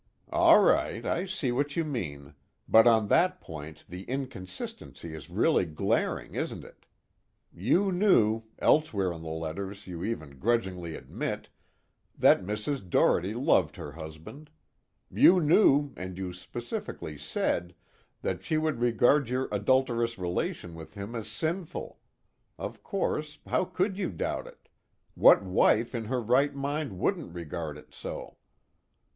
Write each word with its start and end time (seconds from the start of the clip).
"All 0.31 0.63
right, 0.63 1.05
I 1.05 1.27
see 1.27 1.51
what 1.51 1.75
you 1.75 1.83
mean, 1.83 2.33
but 2.67 2.87
on 2.87 3.07
that 3.09 3.39
point 3.39 3.85
the 3.87 4.01
inconsistency 4.05 5.13
is 5.13 5.29
really 5.29 5.63
glaring, 5.63 6.33
isn't 6.33 6.63
it? 6.63 6.87
You 7.53 7.91
knew 7.91 8.41
elsewhere 8.57 9.11
in 9.11 9.21
the 9.21 9.29
letters 9.29 9.85
you 9.85 10.03
even 10.03 10.39
grudgingly 10.39 10.95
admit 10.95 11.49
that 12.17 12.41
Mrs. 12.41 12.89
Doherty 12.89 13.35
loved 13.35 13.75
her 13.75 13.91
husband. 13.91 14.49
You 15.11 15.39
knew, 15.39 15.93
and 15.95 16.17
you 16.17 16.33
specifically 16.33 17.15
said, 17.15 17.75
that 18.23 18.41
she 18.41 18.57
would 18.57 18.79
regard 18.79 19.29
your 19.29 19.47
adulterous 19.51 20.17
relation 20.17 20.73
with 20.73 20.95
him 20.95 21.13
as 21.13 21.27
sinful 21.27 21.99
of 22.57 22.81
course, 22.81 23.37
how 23.47 23.65
could 23.65 23.99
you 23.99 24.09
doubt 24.09 24.47
it, 24.47 24.67
what 25.13 25.43
wife 25.43 25.93
in 25.93 26.05
her 26.05 26.23
right 26.23 26.55
mind 26.55 26.97
wouldn't 26.97 27.35
regard 27.35 27.77
it 27.77 27.93
so? 27.93 28.37